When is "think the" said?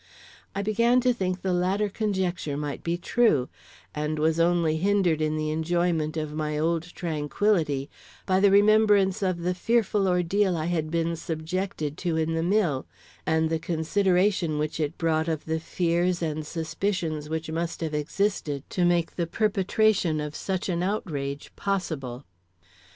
1.13-1.53